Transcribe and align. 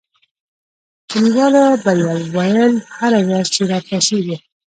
کلیوالو 1.09 1.65
به 1.83 1.91
ویل 2.35 2.73
هره 2.97 3.19
ورځ 3.27 3.47
چې 3.55 3.61
را 3.69 3.79
پاڅېږو. 3.87 4.37